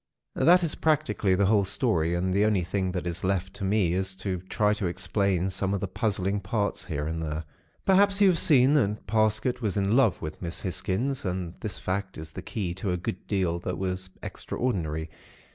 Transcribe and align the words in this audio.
"That 0.37 0.63
is 0.63 0.73
practically 0.73 1.35
the 1.35 1.45
whole 1.45 1.63
story; 1.63 2.15
and 2.15 2.33
the 2.33 2.43
only 2.43 2.63
thing 2.63 2.91
that 2.93 3.05
is 3.05 3.23
left 3.23 3.53
to 3.53 3.63
me 3.63 3.93
is 3.93 4.15
to 4.15 4.39
try 4.49 4.73
to 4.73 4.87
explain 4.87 5.51
some 5.51 5.75
of 5.75 5.79
the 5.79 5.87
puzzling 5.87 6.39
parts, 6.39 6.83
here 6.85 7.05
and 7.05 7.21
there. 7.21 7.43
"Perhaps 7.85 8.19
you 8.19 8.27
have 8.29 8.39
seen 8.39 8.73
that 8.73 9.05
Parsket 9.05 9.61
was 9.61 9.77
in 9.77 9.95
love 9.95 10.19
with 10.19 10.41
Miss 10.41 10.61
Hisgins; 10.63 11.23
and 11.23 11.53
this 11.59 11.77
fact 11.77 12.17
is 12.17 12.31
the 12.31 12.41
key 12.41 12.73
to 12.73 12.89
a 12.91 12.97
good 12.97 13.27
deal 13.27 13.59
that 13.59 13.77
was 13.77 14.09
extraordinary. 14.23 15.11